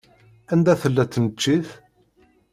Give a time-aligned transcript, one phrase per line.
[0.53, 1.67] Anda tella tneččit?